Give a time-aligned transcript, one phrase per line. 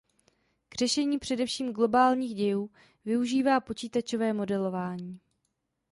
[0.69, 2.69] K řešení především globálních dějů
[3.05, 5.19] využívá počítačové modelování.